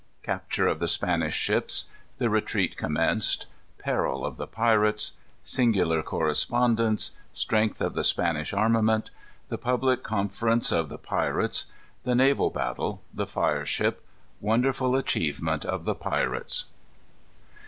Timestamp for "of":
0.67-0.79, 4.25-4.37, 7.81-7.93, 10.71-10.89, 15.65-15.83